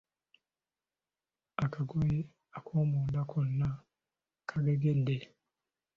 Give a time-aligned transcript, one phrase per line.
[1.65, 2.19] Akagoye
[2.57, 3.69] akomunda konna
[4.49, 5.17] kagegedde.